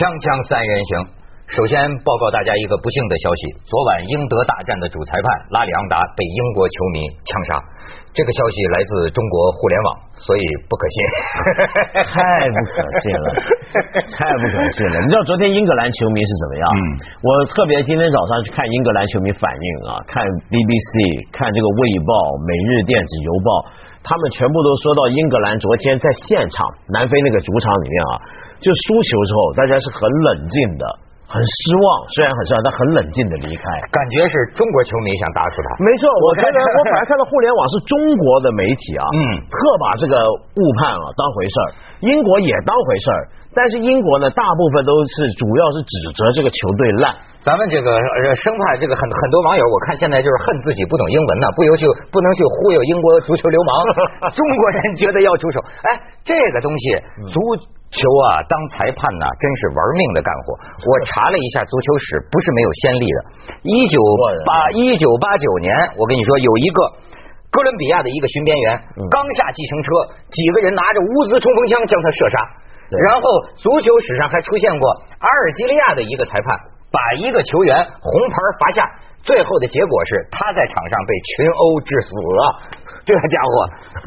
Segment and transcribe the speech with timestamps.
[0.00, 0.92] 锵锵三人行，
[1.52, 7.60] 首先报告大家一个不幸的消息：昨晚英德大战的主裁判拉里昂达被英国球迷枪杀。
[8.16, 9.88] 这个消息来自中国互联网，
[10.24, 10.42] 所以
[10.72, 10.96] 不可信。
[12.16, 12.16] 太
[12.48, 13.26] 不可信了，
[14.16, 14.96] 太不可信了！
[15.04, 16.64] 你知道昨天英格兰球迷是怎么样？
[16.72, 16.80] 嗯，
[17.20, 22.12] 我特别今天早上去看英格兰球迷反应啊，看 BBC，看这个《卫报》
[22.48, 23.48] 《每日电子邮报》，
[24.00, 28.12] 他们全部都说到英格兰昨天在现场南非那个主场里面啊，
[28.60, 30.84] 就输球之后，大家是很冷静的。
[31.30, 33.62] 很失望，虽然很失望，但很冷静的离开。
[33.94, 35.78] 感觉是中国球迷想打死他。
[35.78, 40.18] 没错，我觉得我反而看到互联网是中国的媒体啊，嗯，特把这个
[40.58, 41.68] 误判啊当回事儿，
[42.02, 43.20] 英国也当回事儿，
[43.54, 47.14] 但是英国呢，大部分都是主要是指责这个球队烂。
[47.46, 47.86] 咱们这个
[48.34, 53.70] 生怕这个很很多网友，我看现在就是恨自己不懂英文呢，不优秀，不能去忽悠英国足球流氓。
[54.34, 55.94] 中国人觉得要出手，哎，
[56.26, 56.84] 这个东西
[57.30, 57.38] 足。
[57.90, 60.54] 球啊，当裁判呢，真是玩命的干活。
[60.78, 63.18] 我查了一下足球史，不是没有先例的。
[63.66, 63.98] 一九
[64.46, 66.78] 八一九八九年，我跟你说，有一个
[67.50, 68.78] 哥伦比亚的一个巡边员
[69.10, 69.90] 刚下计程车，
[70.30, 72.38] 几个人拿着乌兹冲锋枪将他射杀。
[72.90, 73.22] 然后
[73.54, 74.86] 足球史上还出现过
[75.18, 76.58] 阿尔及利亚的一个裁判
[76.90, 78.82] 把一个球员红牌罚下，
[79.22, 82.10] 最后的结果是他在场上被群殴致死。
[83.08, 83.52] 这个家伙，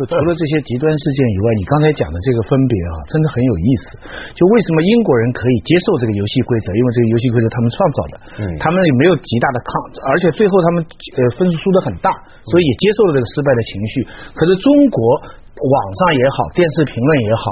[0.06, 3.98] 除了这些极端事件以外，你刚才讲的这个分别啊，真的很有意思。
[4.38, 6.72] 就为什么英国人可以接受这个游戏规则？
[6.72, 9.72] 因为这个游戏规则他们创造的，嗯，他们也没有极大的抗，
[10.08, 12.14] 而且最后他们呃分数输的很大，
[12.48, 13.94] 所以也接受了这个失败的情绪。
[14.34, 15.43] 可是中国。
[15.64, 17.44] 网上也好，电视评论也好，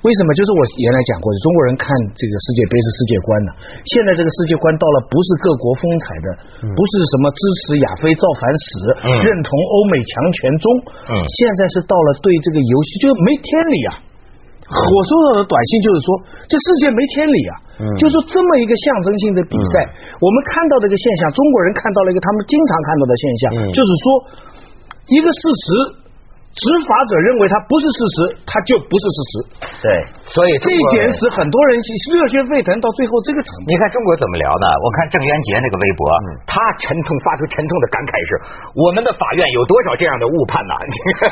[0.00, 0.32] 为什么？
[0.32, 3.50] 就是我原来讲过的，中国人看这个世界杯是世界观呢。
[3.84, 6.28] 现在这个世界观到了，不是各国风采的，
[6.64, 8.68] 不是什么支持亚非造反史，
[9.20, 10.64] 认同欧美强权中，
[11.28, 13.92] 现在是到了对这个游戏就没天理啊！
[14.72, 16.08] 我收到的短信就是说，
[16.48, 17.54] 这世界没天理啊！
[18.00, 19.92] 就说这么一个象征性的比赛，
[20.24, 23.42] 我们看到这个现象，中国人看到了一个他们经常看到的现象，
[23.76, 24.04] 就是说
[25.12, 26.07] 一个事实。
[26.58, 29.32] 执法者认为它不是事实，它就不是事实。
[29.78, 29.86] 对，
[30.26, 33.70] 所以这一点使很多人热血沸腾，到最后这个程度。
[33.70, 34.66] 你看中国怎么聊呢？
[34.82, 36.02] 我看郑渊洁那个微博，
[36.50, 38.30] 他沉痛发出沉痛的感慨是：
[38.74, 40.74] 我们的法院有多少这样的误判呢？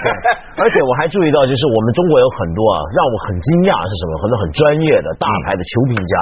[0.62, 4.12] 而且我还注意到，就是我们中国有很多啊，让我很惊讶是什么？
[4.22, 6.14] 很多很专业的大牌的球评家，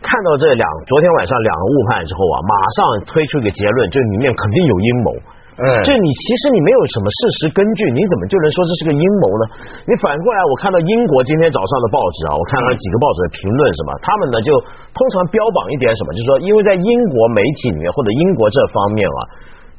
[0.00, 2.78] 看到这两昨天晚上两个误判之后啊，马上
[3.12, 5.12] 推出一个结论，就是里面肯定有阴谋。
[5.56, 9.42] 嗯，这你其实你没有什么事实根据，你怎么就能说这是个阴谋呢？
[9.88, 14.52] 你反过来，我看到英国今天早上的报纸啊，我看了几个报纸的评论，什么，他们呢就
[14.92, 19.20] 通常标榜一点什么，就是说，因为在英国媒体里面或者英国这方面啊，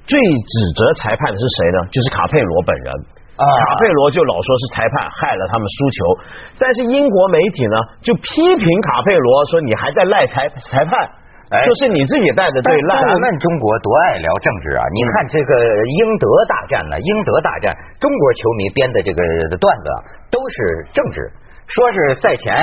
[0.09, 1.77] 最指责裁判的是谁呢？
[1.94, 2.89] 就是卡佩罗本人
[3.38, 5.97] 啊，卡佩罗就老说是裁判害了他们输球，
[6.57, 11.05] 但是英国媒体呢就批评卡佩罗说你还在赖裁裁判。
[11.47, 13.08] 就是你自己带的队烂。
[13.08, 14.84] 咱们中国多爱聊政治啊！
[14.94, 15.53] 你看这个
[15.85, 19.22] 英德大战呢，英德大战，中国球迷编的这个
[19.57, 19.86] 段子
[20.30, 21.31] 都是政治，
[21.68, 22.53] 说是赛前。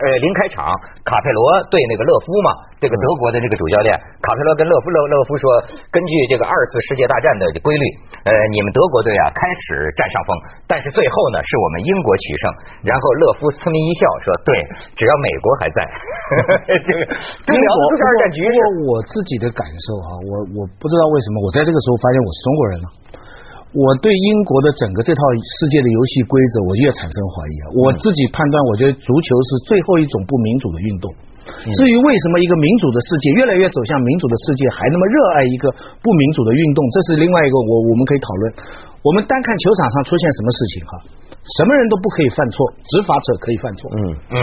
[0.00, 0.64] 呃，临开场，
[1.04, 2.50] 卡佩罗对那个勒夫嘛，
[2.80, 3.92] 这个德国的这个主教练，
[4.24, 5.44] 卡佩罗跟勒夫勒勒夫说，
[5.92, 7.84] 根据这个二次世界大战的规律，
[8.24, 10.30] 呃，你们德国队啊开始占上风，
[10.64, 12.44] 但是最后呢是我们英国取胜。
[12.88, 14.50] 然后勒夫呲咪一笑说，对，
[14.96, 15.78] 只要美国还在，
[16.80, 17.00] 这个
[17.52, 18.56] 英国二战局势。
[18.88, 22.86] 我自己的感受啊，我我不知道为什么，我在这个时候发现我是中国人了。
[23.70, 27.64] 我对英国的整个这套世界的游戏规则，我越产生怀疑啊！
[27.78, 31.06] 我自己判断，我觉得足球是最后一种不民主的运动。
[31.46, 35.70] 至于为什么一个民主的世界越来越走向民主的世界，还那么热爱一个
[36.02, 38.42] 不民主的运动，这是另外一个我我们可以讨论。
[39.06, 40.92] 我们单看球场上出现什么事情哈，
[41.54, 43.86] 什么人都不可以犯错，执法者可以犯错。
[43.94, 43.98] 嗯
[44.34, 44.38] 嗯，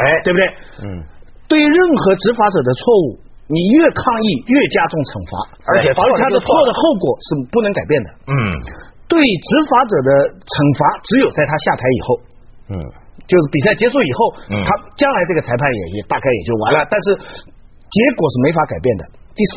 [0.00, 0.42] 哎，对不对？
[0.88, 1.04] 嗯，
[1.52, 2.80] 对于任何执法者的错
[3.12, 3.20] 误。
[3.44, 5.32] 你越抗议，越加重惩罚，
[5.68, 6.00] 而且他
[6.32, 8.08] 的错的后果是不能改变的。
[8.24, 8.32] 嗯，
[9.04, 12.08] 对执法者的惩罚只有在他下台以后。
[12.72, 12.74] 嗯，
[13.28, 16.88] 就是比赛结束以后，他将来这个裁判也也大概也就完了。
[16.88, 19.02] 但是结果是没法改变的。
[19.36, 19.52] 第四，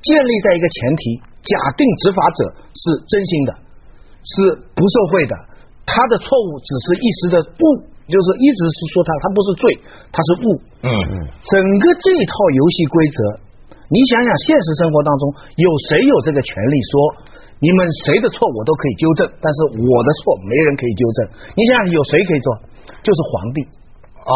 [0.00, 2.40] 建立在一个前提，假定执法者
[2.72, 3.50] 是真心的，
[4.24, 4.34] 是
[4.72, 5.36] 不受贿的，
[5.84, 7.64] 他的错误只是一时的误。
[8.10, 9.62] 就是一直是说他，他不是罪，
[10.10, 10.46] 他是误。
[10.84, 11.14] 嗯嗯。
[11.46, 13.18] 整个这套游戏规则，
[13.86, 15.22] 你想想，现实生活当中
[15.56, 16.92] 有谁有这个权利说，
[17.62, 21.18] 你们谁的错我都可以纠正，但是我的错没人可以纠正？
[21.54, 22.48] 你想想，有谁可以做？
[23.00, 23.58] 就是皇帝。
[24.26, 24.34] 哦。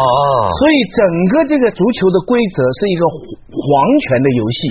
[0.57, 0.99] 所以整
[1.29, 3.67] 个这个足球的规则是一个皇
[4.07, 4.61] 权的游戏。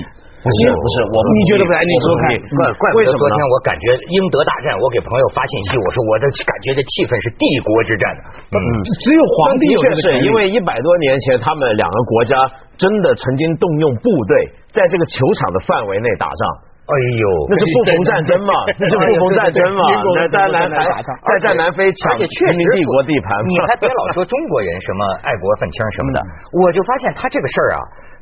[0.45, 1.81] 不是不是，我你觉得不来？
[1.81, 8.05] 你说看，怪怪不为什么呢得昨天我感觉英德大战，我给朋友发信息，我说我这感觉这气氛是帝国之战。
[8.53, 8.57] 嗯，
[9.01, 12.37] 只有皇帝有这是因为一百多年前，他们两个国家
[12.77, 16.41] 真的曾经动用部队在这个球场的范围内打仗。
[16.85, 19.81] 哎呦，那是不逢战争嘛， 那是不逢战争嘛
[20.29, 26.17] 在南在打仗在在南非抢而且确实殖民帝国地盘嘛，你还别老说中国人什么爱国愤青什么的，
[26.61, 27.79] 我就发现他这个事儿啊，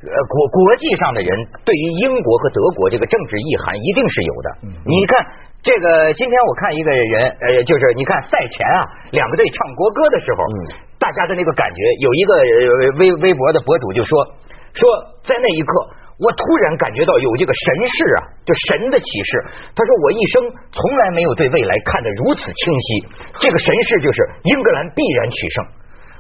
[0.07, 1.29] 呃，国国际上的人
[1.67, 4.47] 对于英国和德国这个政治意涵一定是有的。
[4.87, 5.19] 你看。
[5.63, 8.83] 这个今天我看一个人，呃，就是你看赛前啊，
[9.15, 10.43] 两个队唱国歌的时候，
[10.99, 14.27] 大家的那个感觉，有一个呃微微博的博主就说
[14.75, 14.83] 说
[15.23, 15.87] 在那一刻，
[16.21, 19.31] 我突然感觉到有这个神视啊，就神的启示。
[19.73, 22.87] 他说我一生从来没有对未来看得如此清晰，
[23.41, 25.57] 这个神视就是英格兰必然取胜。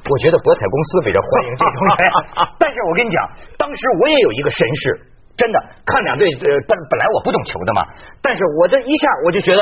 [0.09, 2.11] 我觉得博彩公司比较欢迎这种人，
[2.59, 3.17] 但是我跟你讲，
[3.55, 4.99] 当时我也有一个神视，
[5.37, 7.87] 真的看两队，呃，本本来我不懂球的嘛，
[8.21, 9.61] 但是我这一下我就觉得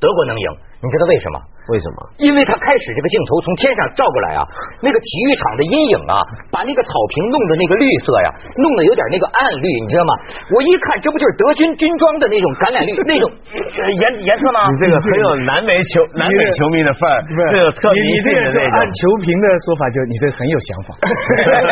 [0.00, 0.48] 德国能赢，
[0.84, 1.40] 你知道为什么？
[1.72, 1.96] 为什么？
[2.20, 4.44] 因为他开始这个镜头从天上照过来啊，
[4.84, 6.20] 那个体育场的阴影啊，
[6.52, 8.28] 把那个草坪弄的那个绿色呀，
[8.60, 10.12] 弄得有点那个暗绿，你知道吗？
[10.52, 13.24] 我一看，这不就是德军军装的那种橄榄绿那种
[13.80, 14.60] 呃颜颜色吗？
[14.68, 18.84] 你这个很有南美球南美球迷的范儿，不是这个特你你迷信的这个按。
[18.84, 20.88] 球评的说法，就你这很有想法，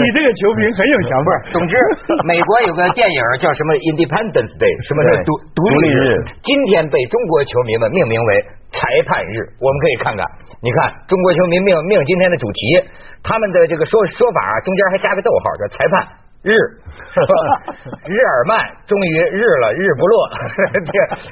[0.00, 1.28] 你这个球评很有想法。
[1.52, 1.76] 总之，
[2.24, 6.00] 美国有个电影叫什么 Independence Day，什么对独独立日，
[6.40, 8.29] 今天被中国球迷们命名为
[8.70, 9.36] 裁判日。
[9.60, 10.24] 我们可以看看，
[10.62, 12.88] 你看中国球迷命命今天的主题，
[13.22, 16.08] 他们的这个说说法啊，中间还加个逗号，叫裁判。
[16.42, 16.52] 日，
[18.08, 20.30] 日耳曼终于日了，日不落。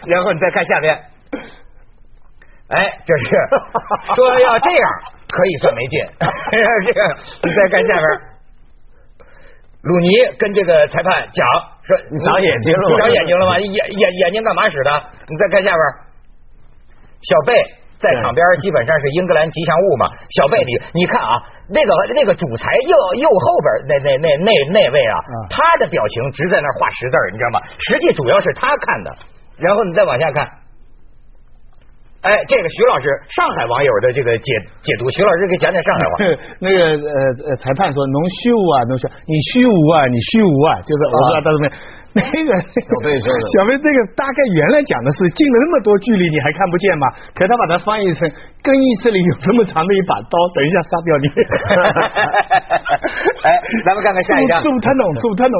[0.05, 1.01] 然后你再看下面，
[2.69, 3.25] 哎，就是
[4.15, 4.91] 说要这样
[5.31, 6.05] 可以算没劲。
[6.85, 7.01] 这个
[7.43, 8.05] 你再看下边，
[9.81, 11.47] 鲁尼跟这个裁判讲
[11.85, 13.59] 说：“你长眼睛了吗你长眼睛了吗？
[13.59, 14.91] 眼眼眼睛干嘛使的？
[15.27, 15.83] 你再看下边，
[17.23, 17.55] 小贝。”
[17.99, 21.35] 在场边基本上是英格兰吉祥物嘛，小贝你你看啊，
[21.67, 25.19] 那个那个主裁右右后边那那那那那位啊，
[25.51, 27.59] 他的表情直在那儿画十字儿，你知道吗？
[27.91, 29.11] 实际主要是他看的，
[29.59, 30.47] 然后你再往下看，
[32.23, 34.47] 哎，这个徐老师，上海网友的这个解
[34.81, 36.15] 解读，徐老师给讲讲上海话。
[36.63, 41.98] 那个呃呃，裁判说侬虚无啊，侬说你虚无啊，你虚无啊，就是我不知道他什么。
[42.17, 47.07] 那个小贝说的 小贝这个大概原来讲的是近了那么多距离你还看不见吗？
[47.35, 48.29] 可他把它翻译成
[48.63, 51.29] 更衣室里有这么长的一把刀，等一下杀掉你。
[53.45, 54.61] 哎，咱们看看下一张。
[54.61, 55.57] 猪他弄，猪他龙。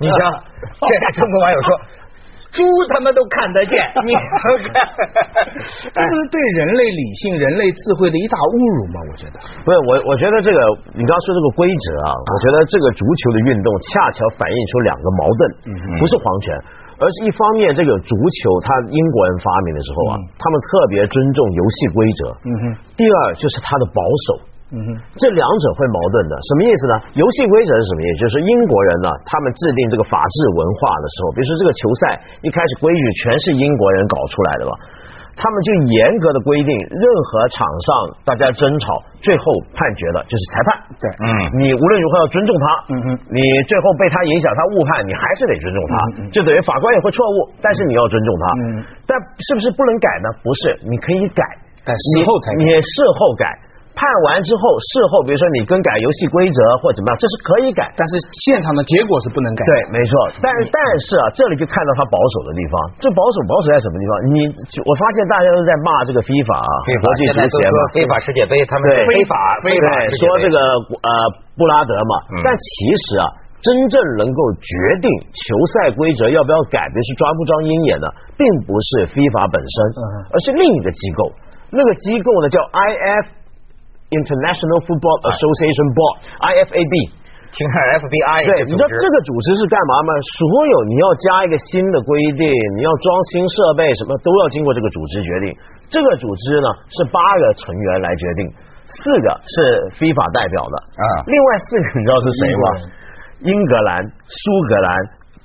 [0.00, 0.32] 你笑，
[0.88, 1.78] 这中国网友说。
[2.54, 2.62] 猪
[2.94, 3.74] 他妈都看得见，
[4.06, 4.14] 你
[5.90, 9.02] 这不是对人类理性、人类智慧的一大侮辱吗？
[9.10, 9.36] 我觉得。
[9.66, 10.58] 不是我，我觉得这个
[10.94, 15.40] 你刚刚说这个规则啊，我觉得这个足球的运动恰巧反映出两个矛盾，
[15.98, 16.54] 不是皇权，
[17.02, 22.62] 而是一方面这个足球它英国人发明的时候啊，他们特别尊重游戏规则，嗯哼，
[22.94, 23.98] 第二就是它的保
[24.30, 24.53] 守。
[24.74, 24.88] 嗯哼，
[25.22, 26.94] 这两者会矛盾的，什么意思呢？
[27.14, 28.26] 游戏规则是什么意思？
[28.26, 32.02] 就是英国人呢，他们制定这个法治文化的时候，比如说这个球赛
[32.42, 34.74] 一开始规矩全是英国人搞出来的吧，
[35.38, 37.88] 他们就严格的规定，任何场上
[38.26, 39.46] 大家争吵，最后
[39.78, 40.68] 判决的就是裁判。
[40.98, 43.38] 对，嗯你无论如何要尊重他，嗯哼你
[43.70, 45.94] 最后被他影响，他误判，你还是得尊重他，
[46.34, 48.44] 就等于法官也会错误，但是你要尊重他。
[48.58, 48.62] 嗯
[49.06, 50.26] 但是不是不能改呢？
[50.42, 51.42] 不是，你可以改，
[51.84, 53.44] 但事后才改你你事后改。
[53.94, 57.86] 判完之后，事后比如说你更改游戏规则或怎么样，这是可以改。
[57.94, 58.12] 但是
[58.46, 59.62] 现场的结果是不能改。
[59.64, 60.12] 对，没错。
[60.42, 62.74] 但但是啊，这里就看到他保守的地方。
[62.98, 64.12] 这保守保守在什么地方？
[64.34, 64.38] 你
[64.82, 69.86] 我发现大家都在骂这个 FIFA 啊，国际足协嘛，非法世界杯，他们非法非法
[70.18, 70.58] 说这个
[70.90, 71.08] 呃
[71.54, 73.30] 布拉德嘛，嗯但其实啊，
[73.62, 75.44] 真正能够决定球
[75.78, 81.30] 赛规则要不要改，比如是抓不抓鹰眼的，并不是 FIFA 本身，嗯而是另一个机构。
[81.70, 83.24] 那个机构呢叫 IF
[84.22, 86.94] International Football Association Board，IFAB。
[87.54, 90.10] 听海 FBI 对，你知道这个组织是干嘛吗？
[90.42, 95.54] 所有你要加一个新的规定，你要装新设备，什么都要经过这个组织决定。
[95.86, 98.50] 这个组织呢是八个成员来决定，
[98.90, 99.54] 四个是
[100.02, 102.66] FIFA 代表的啊另外四个你知道是谁吗？
[103.46, 104.90] 英格兰、苏格兰、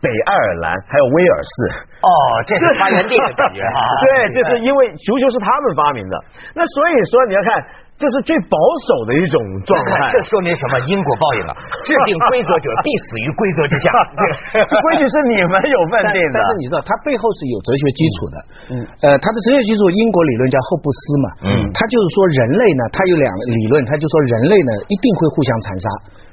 [0.02, 1.54] 北爱尔兰还有威尔士。
[2.02, 2.10] 哦，
[2.50, 3.78] 这是发源地的感觉哈。
[4.02, 6.16] 对，就是因为足球是他们发明的，
[6.58, 7.54] 那所以说你要看
[8.00, 8.56] 这是最保
[8.88, 9.38] 守的一种
[9.68, 10.08] 状态。
[10.16, 10.80] 这说明什么？
[10.88, 11.54] 因果报应啊！
[11.84, 13.92] 制定规则者必死于规则之下。
[14.16, 16.32] 这这规矩是你们有问题的。
[16.32, 18.36] 但是你知道，它背后是有哲学基础的。
[18.72, 18.74] 嗯。
[19.04, 21.28] 呃，它的哲学基础，英国理论叫霍布斯嘛。
[21.44, 21.48] 嗯。
[21.76, 25.88] 他就是说，人类呢，他有两个理论，他就说人类呢一定会互相残杀，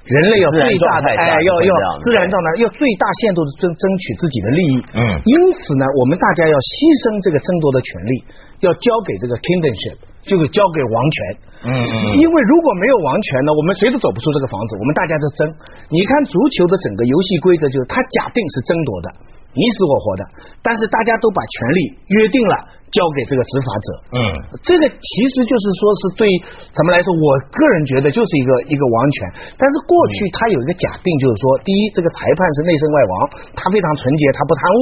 [0.06, 4.74] 人类要最大的哎，要要自然状态，要最大限度的争争取自己的利益。
[4.94, 5.02] 嗯。
[5.26, 8.14] 因此呢，我们大家要牺牲这个争夺的权利，
[8.62, 9.98] 要交给这个 kingdomship。
[10.26, 11.16] 就会交给王权，
[11.64, 15.40] 嗯嗯，因为如果没有王权呢，我们谁都走不出这个房子，我们大家都争。
[15.88, 19.08] 你看足球的整个游戏规则，就是它假定是争夺的，
[19.54, 20.22] 你死我活的，
[20.62, 21.80] 但是大家都把权利
[22.18, 22.76] 约定了。
[22.94, 24.18] 交给这个执法者，嗯，
[24.62, 26.22] 这个其实就是说是对
[26.70, 29.16] 咱们来说，我个人觉得就是一个一个王权。
[29.58, 33.12] 但是过去他有一个假定，就是说，第一，这个裁判是内圣外王，
[33.58, 34.80] 他非常纯洁，他不贪污。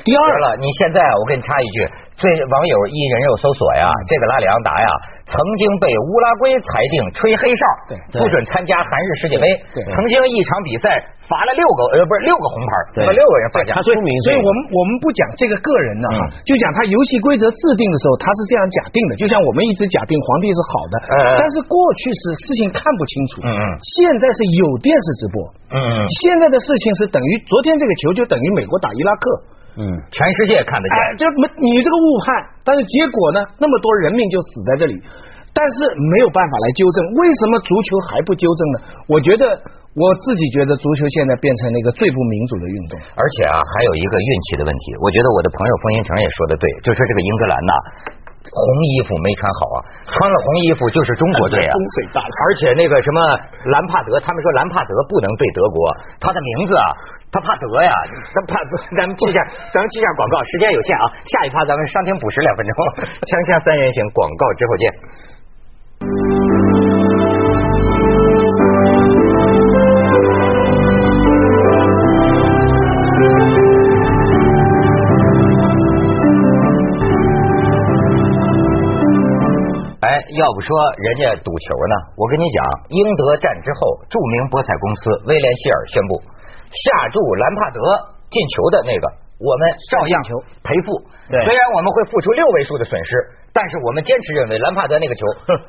[0.00, 1.76] 第二了，你现在我给你插一句，
[2.22, 4.86] 最网友一人肉搜索呀，这个拉里昂达呀，
[5.26, 7.62] 曾经被乌拉圭裁定吹黑哨，
[8.14, 10.94] 不准参加韩日世界杯，对曾经一场比赛
[11.26, 12.70] 罚了六个呃不是六个红牌，
[13.06, 13.74] 把六个人罚下。
[13.82, 17.44] 所以所以我们我们不讲这个个人的哈，就讲他游戏规则。
[17.62, 20.94] 制定的时候，他是这样假定的，就像我们一直假定皇帝是好的，
[21.38, 23.42] 但是过去是事情看不清楚，
[23.94, 25.36] 现在是有电视直播，
[26.22, 29.24] 现在的事情是等于昨天这个球就等于美国打伊拉克，
[29.76, 32.28] 嗯，全世界看得见，这没你这个误判，
[32.64, 35.00] 但是结果呢，那么多人命就死在这里。
[35.52, 38.76] 但是没有办法来纠正，为什么足球还不纠正呢？
[39.04, 39.44] 我觉得
[39.92, 44.96] 我自己觉得足球现在变成了一个最不民主的运动，而且啊，还有一个运气的问题。
[45.04, 47.72] 我觉得我的朋友冯银成也说的对，就说这个英格兰呐，
[48.50, 49.78] 红衣服没穿好啊，
[50.10, 53.18] 穿了红衣服就是中国队啊，风水大而且那个什么
[53.70, 55.76] 兰帕德，他们说兰帕德不能对德国，
[56.18, 56.86] 他的名字啊，
[57.30, 57.92] 他怕德呀，
[58.34, 58.58] 他怕。
[58.96, 59.38] 咱们记下，
[59.74, 62.74] 咱们记下广告，时间有限啊，下一趴咱们商听补时两分钟，
[63.26, 65.41] 锵锵三人行，广告之后见。
[80.38, 81.94] 要不说人家赌球呢？
[82.16, 82.58] 我跟你讲，
[82.88, 86.20] 英德战之后，著名博彩公司威廉希尔宣布
[86.70, 87.80] 下注兰帕德
[88.30, 89.04] 进球的那个，
[89.40, 90.96] 我们照样球赔付。
[91.28, 93.16] 虽然我们会付出六位数的损失，
[93.52, 95.22] 但是我们坚持认为兰帕德那个球。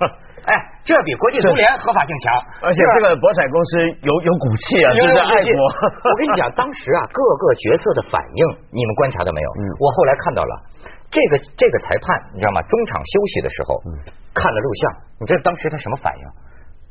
[0.43, 0.51] 哎，
[0.83, 2.35] 这比国际足联合法性强，
[2.67, 5.55] 而且这个博彩公司有有骨气啊，是不是爱国。
[6.03, 9.49] 我跟你讲，当时啊，各个角色的反应，你们观察到没有？
[9.55, 10.53] 嗯，我后来看到了，
[11.13, 12.59] 这个这个裁判，你知道吗？
[12.65, 13.89] 中场休息的时候，嗯
[14.33, 14.81] 看了录像，
[15.21, 16.23] 你知道当时他什么反应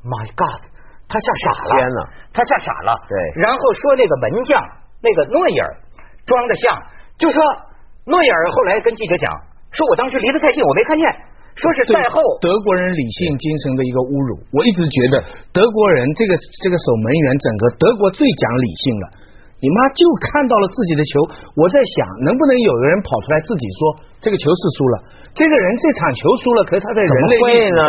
[0.07, 0.63] ？My God，
[1.11, 1.71] 他吓傻了！
[1.75, 2.01] 天哪，
[2.31, 2.95] 他吓傻了。
[3.11, 4.63] 对，然后说那个门将
[5.03, 5.67] 那个诺伊尔
[6.23, 6.71] 装的像，
[7.19, 7.43] 就说
[8.07, 9.27] 诺伊尔后来跟记者讲，
[9.75, 11.03] 说我当时离得太近，我没看见。
[11.59, 15.21] 说是赛后德国人理性精神的一个侮辱，我一直觉得
[15.53, 19.07] 德国人这个这个守门员，整个德国最讲理性了。
[19.63, 21.23] 你妈就看到了自己的球，
[21.55, 23.81] 我在想，能不能有个人跑出来自己说
[24.19, 24.95] 这个球是输了？
[25.39, 27.87] 这个人这场球输了，可是他在人类历史上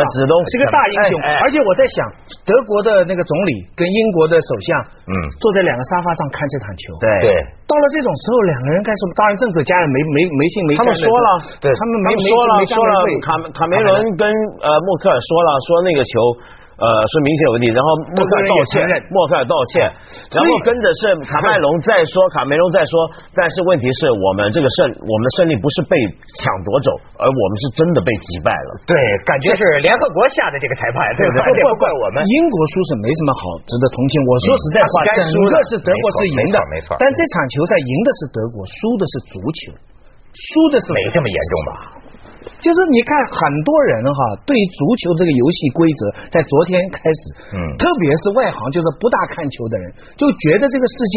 [0.48, 1.18] 是个大英雄。
[1.42, 1.98] 而且我在想，
[2.46, 4.70] 德国的那个总理跟英国的首相，
[5.10, 5.12] 嗯，
[5.42, 6.94] 坐在两个沙发上看这场球。
[7.02, 7.10] 对，
[7.66, 9.10] 到了这种时候，两个人干什么？
[9.18, 10.78] 当然，政治家也没没没信没。
[10.78, 11.28] 他们说了，
[11.58, 14.30] 对，他们没说了说了，卡卡梅伦跟
[14.62, 16.14] 呃默克尔说了，说那个球。
[16.74, 17.86] 呃，是明显有问题，然后
[18.18, 18.82] 默克尔道歉，
[19.14, 19.86] 默克尔道歉，
[20.34, 25.94] 然后跟着是卡麦隆再说，卡梅隆再说，但是问题是我们这个胜，我们的胜利不是被
[26.42, 26.90] 抢夺走，
[27.22, 28.70] 而我们是真的被击败了。
[28.90, 31.62] 对，感觉是联合国下的这个裁判，对不对？
[31.62, 32.18] 不怪我们。
[32.26, 34.18] 英国输是没什么好值得同情。
[34.26, 36.98] 我说实在话，整个是德国是赢的，没错。
[36.98, 39.70] 但这场球赛赢的是德国，输的是足球，
[40.34, 41.72] 输的是没这么严重吧？
[42.64, 46.00] 就是你看很多人哈，对足球这个游戏规则，
[46.32, 47.20] 在昨天开始，
[47.52, 49.84] 嗯，特别是外行，就是不大看球的人，
[50.16, 51.14] 就觉得这个世界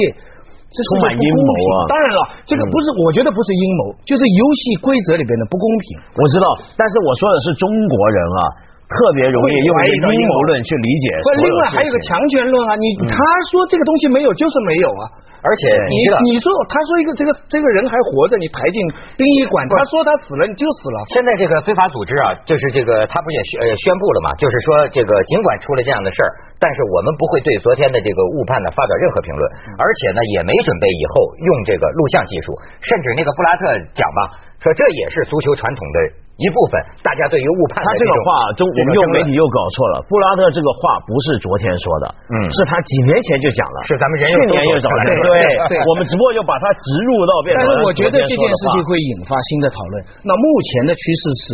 [0.68, 1.88] 这充满阴谋啊。
[1.88, 6.04] 当然了，这个不是，我觉得不是阴谋，就是游戏规则里边的不公平。
[6.20, 8.42] 我知道，但是我说的是中国人啊。
[8.88, 9.72] 特别容易用
[10.16, 11.06] 阴谋论去理解。
[11.24, 12.72] 不，另外还有个强权论啊！
[12.80, 13.16] 你他
[13.52, 15.04] 说这个东西没有，就是没有啊！
[15.44, 15.96] 而且你
[16.28, 18.80] 你说他说一个这个这个人还活着，你抬进
[19.16, 20.98] 殡仪馆，他说他死了，你就死了。
[21.14, 24.34] 现在这个非法组织啊，就是这个他不也宣呃宣布了嘛？
[24.40, 29.44] 就是说这个尽管出了这样的事儿，但是我们不会对昨天的这个误判呢发表任何评论，
[29.78, 33.64] 而且呢也没准备以后用这个录像技术，甚至那个布拉特
[33.94, 34.20] 讲吧，
[34.64, 36.26] 说这也是足球传统的。
[36.38, 40.06] 一部分大家对于误判，他这个话中我们用媒体又搞错了。
[40.06, 45.26] 布拉特这个话不是昨天说的，嗯，是他几年前就讲了，是咱们人去年又找来，对，
[45.66, 47.66] 对我们只不过就把它植入到变成。
[47.66, 49.94] 但是我觉得这件事情会引发新的讨论。
[50.22, 51.46] 那目前的趋势是，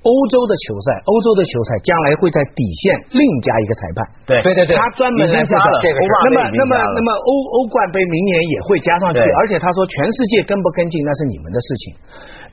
[0.00, 3.98] 欧洲的球赛，欧洲的球赛将来会在底线另加一个裁判。
[4.24, 11.84] 对对对对他专门来加了这个是那么那么那么欧欧冠杯明年也会加上去，而且他说全世界跟不跟进那是你们的事情。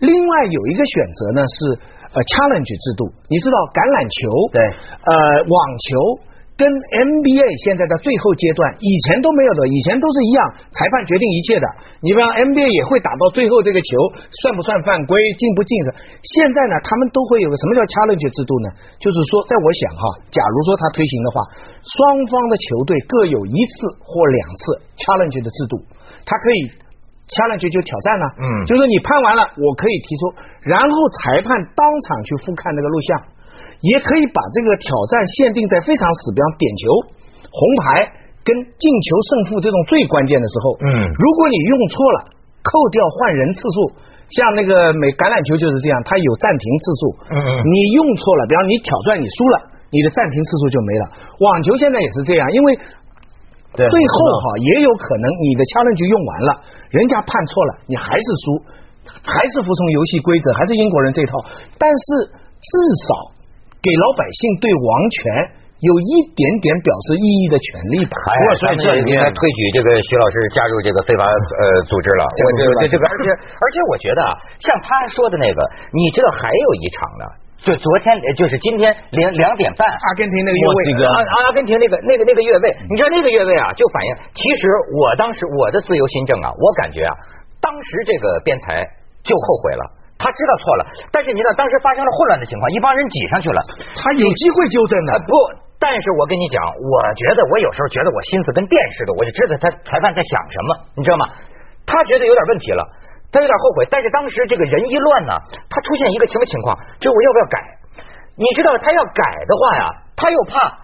[0.04, 1.58] 另外有一个选择呢是
[2.12, 4.60] 呃 challenge 制度，你知道橄榄球对
[5.08, 5.14] 呃
[5.48, 6.28] 网球。
[6.58, 10.42] 跟 NBA 现在的最后阶段，以前都没有的，以前都是一样，
[10.74, 11.66] 裁判决定一切的。
[12.02, 13.94] 你比方 NBA 也会打到最后这个球
[14.42, 15.94] 算不算犯规，进不进的。
[16.34, 18.74] 现在呢，他们都会有个什么叫 challenge 制度呢？
[18.98, 21.38] 就是说，在我想哈，假如说他推行的话，
[21.86, 25.78] 双方的球队各有一次或两次 challenge 的制度，
[26.26, 26.74] 他可以
[27.30, 30.22] challenge 就挑战了，嗯就是说你判完了，我可以提出，
[30.66, 33.37] 然后裁判当场去复看那个录像。
[33.82, 36.84] 也可以把这个挑战限定在非常死，比方点球、
[37.48, 38.06] 红牌
[38.44, 40.66] 跟进球胜负这种最关键的时候。
[40.84, 42.18] 嗯如果你用错了，
[42.66, 43.78] 扣掉换人次数，
[44.30, 47.02] 像那个美橄榄球就是这样，它有暂停次数。
[47.32, 49.56] 嗯嗯你用错了，比方你挑战你输了，
[49.90, 51.04] 你的暂停次数就没了。
[51.40, 52.78] 网球现在也是这样，因为。
[53.76, 56.52] 对最后哈也有可能你的 challenge 用完了，
[56.90, 58.46] 人家判错了，你还是输，
[59.22, 61.38] 还是服从游戏规则，还是英国人这套。
[61.78, 62.06] 但是
[62.58, 62.74] 至
[63.06, 63.37] 少
[63.82, 65.20] 给老百姓对王权
[65.84, 68.18] 有一点点表示异议的权利吧。
[68.18, 72.24] 哎呀，不过所以这应该推举这个徐老师加入这个非法呃组织了。
[72.26, 75.60] 我这个这个，而且而且我觉得啊，像他说的那个，
[75.94, 77.26] 你知道还有一场呢。
[77.58, 87.12] 就昨天，呃就是今天两两点半，阿根廷那个越位阿阿根廷那个那个那个越位，你知道那个越位啊，就反映其实我当时我的自由新政啊，我感觉啊，
[87.60, 88.86] 当时这个边裁
[89.24, 89.84] 就后悔了，
[90.18, 90.82] 他知道错了，
[91.14, 93.62] 但是你知道当时发生了混乱的情况，一帮人挤上去了，
[93.94, 95.14] 他有机会纠正的。
[95.14, 95.32] 呃不，
[95.78, 101.30] 但是我跟你讲，我觉得我有时候觉得我心思跟电似的，我就知道他裁判在想什么，你知道吗？
[101.86, 102.82] 他觉得有点问题了，
[103.32, 105.34] 他有点后悔，但是当时这个人一乱呢，
[105.70, 106.74] 他出现一个什么情况？
[107.00, 107.58] 就是我要不要改？
[108.38, 109.84] 你知道他要改的话呀，
[110.18, 110.82] 他又怕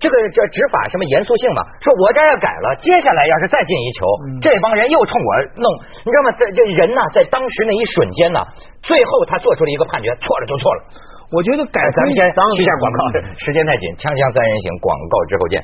[0.00, 1.60] 这个这执法什么严肃性嘛？
[1.84, 4.08] 说我这要改了，接下来要是再进一球，
[4.40, 5.30] 这帮人又冲我
[5.60, 5.68] 弄，
[6.00, 6.32] 你知道吗？
[6.32, 8.40] 这这人呐，在当时那一瞬间呢，
[8.80, 10.80] 最后他做出了一个判决，错了就错了。
[11.30, 12.98] 我觉得改哎，咱们先当去一下广告，
[13.38, 15.62] 时间太紧，锵锵三人行，广告之后见。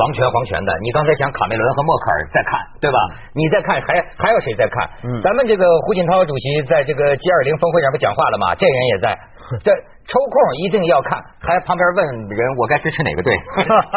[0.00, 2.98] 王权皇权的，你刚才讲卡梅伦和默克尔在看，对吧？
[3.36, 4.88] 你在看，还还有谁在看？
[5.04, 8.54] 嗯咱们这个胡锦涛主席在这个 G 二零峰会上不讲话了吗？
[8.56, 9.06] 这人也在，
[9.60, 9.68] 这
[10.08, 10.34] 抽空
[10.64, 12.00] 一定要看，还旁边问
[12.32, 13.36] 人 我该支持哪个队，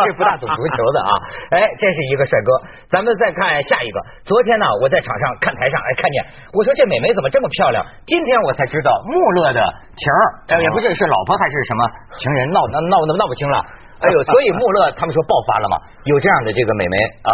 [0.03, 1.11] 这不大懂足球的啊！
[1.55, 2.49] 哎，这是一个帅哥。
[2.91, 6.17] 咱们再看下一个，昨天呢，我在场上看台上，哎，看见
[6.51, 7.79] 我说这美眉怎么这么漂亮？
[8.05, 9.61] 今天我才知道穆勒的
[9.95, 10.19] 情儿，
[10.51, 11.81] 哎，也不知道是老婆还是什么
[12.19, 13.63] 情人，闹闹闹闹不清了。
[14.03, 17.31] 哎呦，所以穆勒他们说爆发了嘛，有这样的这个美眉啊，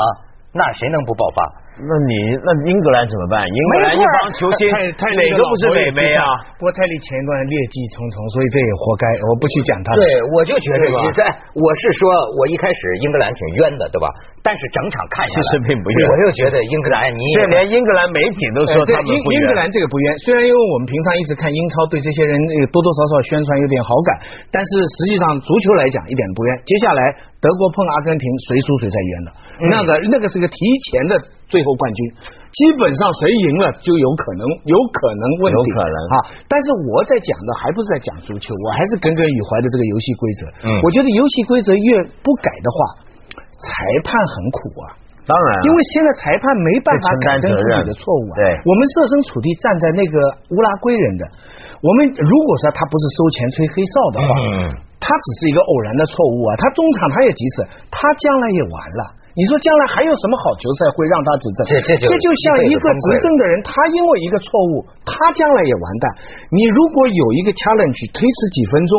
[0.54, 1.42] 那谁能不爆发？
[1.80, 3.40] 那你那英格兰怎么办？
[3.48, 6.28] 英格兰一帮球星泰泰哪个不是美眉啊？
[6.60, 9.96] 不过泰利前一段劣迹重重，所以这也活该，我不去讲他。
[9.96, 10.04] 对，
[10.36, 11.24] 我就觉得你在，
[11.56, 14.12] 我是说，我一开始英格兰挺冤的，对吧？
[14.44, 24.20] 但是整场看下来，其实并不冤我又觉得英格兰你这连英格兰媒体都说他们不冤英英格兰这个不冤，虽然因为我们平常一直看英超，对这些人呃多多少少宣传有点好感，
[24.52, 26.60] 但是实际上足球来讲一点不冤。
[26.68, 27.00] 接下来
[27.40, 29.30] 德国碰阿根廷，谁输谁在冤的，
[29.72, 30.60] 那个那个是个提
[30.92, 31.16] 前的
[31.48, 32.00] 最后冠军，
[32.52, 36.16] 基本上谁赢了就有可能有可能问题，有可能啊。
[36.52, 40.42] 但是我在讲的还不是在讲足球，我还是耿耿于怀的这个游戏规则。
[40.68, 42.78] 嗯我觉得游戏规则越不改的话，
[43.56, 43.72] 裁
[44.04, 44.99] 判很苦啊。
[45.30, 48.36] 当然啊，因为现在裁判没办法改正自己的错误啊。
[48.42, 50.18] 对我们设身处地站在那个
[50.50, 51.24] 乌拉圭人的，
[51.86, 54.50] 我们如果说他不是收钱吹黑哨的话，嗯
[55.00, 56.52] 他只是一个偶然的错误啊。
[56.60, 57.64] 他中场他也急死，
[57.94, 59.02] 他将来也完了。
[59.38, 61.60] 你说将来还有什么好球赛会让他执政？
[61.70, 66.06] 这这就这就像一个执政的人，他因为一个错误，他将来也完蛋。
[66.50, 68.94] 你如果有一个 challenge 推迟几分钟，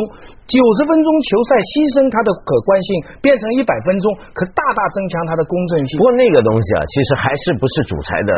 [0.47, 2.87] 九十分钟球赛牺牲他的可观性，
[3.19, 6.07] 变成一百分钟，可大大增强他的公正性不。
[6.07, 8.31] 过那个东西啊，其实还是不是主裁的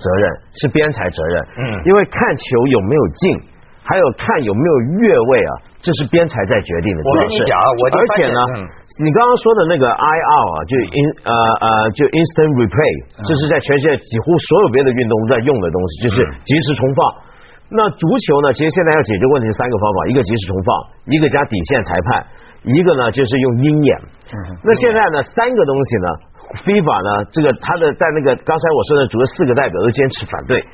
[0.00, 0.24] 责任，
[0.58, 1.34] 是边裁责任。
[1.60, 3.24] 嗯因为看球有没有进，
[3.84, 5.52] 还有看有没有越位啊，
[5.84, 7.00] 这是边裁在决定的。
[7.04, 8.64] 我跟你讲啊我而且呢嗯，
[9.04, 17.04] 你刚刚说的那个 IR 啊，就 in 呃呃就 instant replay，这是在全世界几乎所有别的运动都在用的东西，就是及时重放。
[17.68, 20.68] 那足球呢，其实现在要解决问题三个方法，一个及时重放，
[21.12, 22.24] 一个加底线裁判，
[22.64, 23.92] 一个呢就是用鹰眼。
[24.64, 26.06] 那现在呢，三个东西呢
[26.64, 30.64] ，FIFA 呢，这个他的在那个刚才我说的主要四个代表都坚持反对。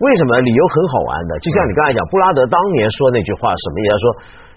[0.00, 0.40] 为什么？
[0.40, 3.92] 理由很好玩的，就像你刚才讲，布拉德当年说那句话什么意思？
[3.92, 4.04] 他说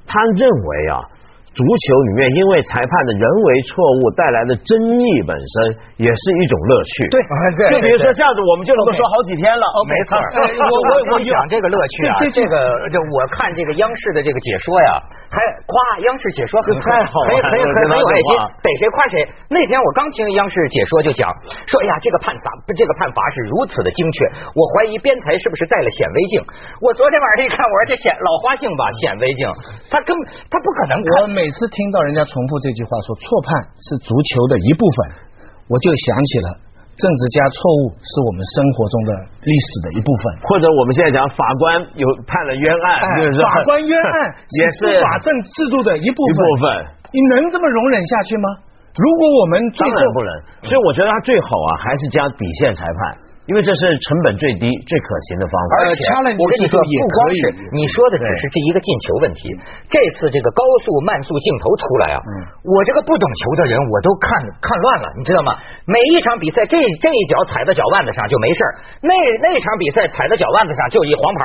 [0.05, 1.12] 他认为啊。
[1.53, 5.53] 足球里面，因为裁判的人为错误带来的争议本身
[6.01, 7.13] 也是一种乐趣。
[7.13, 7.21] 对，
[7.69, 9.65] 就比如说这样子，我们就能够说好几天了。
[9.85, 12.57] 没错，我我我讲这个乐趣啊，这个
[12.89, 14.97] 就我看这个央视的这个解说呀，
[15.29, 15.73] 还夸
[16.09, 18.29] 央视解说很太好，很很很很有耐心，
[18.65, 19.21] 逮谁夸谁。
[19.45, 21.29] 那天我刚听央视解说就讲
[21.69, 24.25] 说，哎呀，这个判罚这个判罚是如此的精确，
[24.57, 26.41] 我怀疑边裁是不是戴了显微镜。
[26.81, 29.45] 我昨天晚上一看，我说这显老花镜吧，显微镜，
[29.93, 31.42] 他根本他不可能看。
[31.43, 35.27] 每次听到人家重复这句话说错判是足球的一部分，
[35.67, 36.47] 我就想起了
[36.95, 39.11] 政治家错误是我们生活中的
[39.43, 42.95] 历史的一部分，或者我们现在讲法官有判了冤案，
[43.43, 44.15] 法官冤案
[44.55, 46.39] 也是法政制度的一部分。
[46.39, 46.63] 部分
[47.11, 48.47] 你能这么容忍下去吗？
[48.95, 50.31] 如果我们当然不能，
[50.63, 53.32] 所以我觉得他最好啊，还是加底线裁判。
[53.43, 55.71] 因为这是成本最低、最可行的方法。
[55.83, 55.99] 而且
[56.39, 57.41] 我跟你说，不光是
[57.75, 59.51] 你说的只是这一个进球问题。
[59.91, 62.17] 这次这个高速慢速镜头出来啊，
[62.63, 64.31] 我这个不懂球的人我都看
[64.63, 65.59] 看乱了，你知道吗？
[65.83, 68.59] 每一场比赛，这这一脚踩在脚腕子上就没事
[69.03, 69.11] 那
[69.43, 71.43] 那场比赛踩在脚腕子上就一黄牌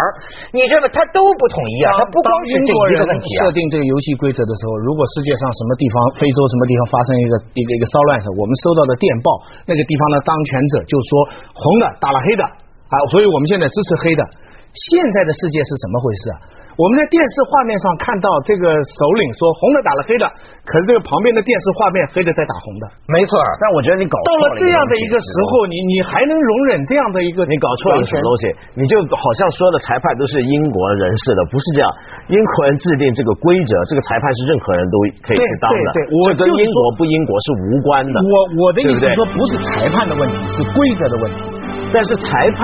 [0.54, 0.86] 你知道吗？
[0.94, 3.50] 他都不统一啊，他不光是这一个问题啊。
[3.50, 9.28] 设定这个游戏规则的时候，如果世界上什么地方、非洲什么地方发生一个一个一个骚乱时，我们收到的电报，
[9.66, 11.10] 那个地方的当权者就说
[11.58, 11.87] 红的。
[12.00, 14.22] 打了黑的啊，所以我们现在支持黑的。
[14.68, 16.36] 现在的世界是怎么回事啊？
[16.78, 20.28] 我们在电视画面上看到这个首领说红的打了黑的，
[20.62, 22.84] 可是这个旁边的电视画面黑的在打红的。
[23.10, 27.42] 没错，但我觉得你搞到了这样的一个时候，你你还能容忍这样的一个？
[27.48, 28.42] 你搞错了什么东西？
[28.78, 31.88] 你就好像说的裁判都是英国人士的，不是这样。
[32.30, 35.88] 英国人制定这个规则，这个裁判是任何人都可以去当的。
[35.96, 38.14] 对，我跟英国不英国是无关的。
[38.22, 41.57] 我我的意思是说，不是裁判的问题，是规则的问题。
[41.92, 42.60] 但是裁判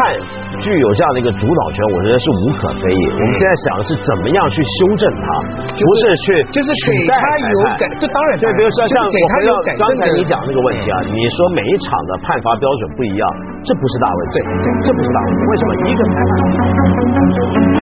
[0.61, 3.03] 具有这样的一个主导权，我觉得是无可非议。
[3.13, 5.27] 我们现在想的是怎么样去修正它，
[5.73, 8.53] 不是去就是给他有改，这当然对。
[8.55, 13.25] 比如说像我回到刚才你讲那个问题啊，你说每一场的判罚标准不一样，
[13.65, 15.41] 这不是大问题，对，这不是大问题。
[15.49, 17.83] 为什么一个裁判？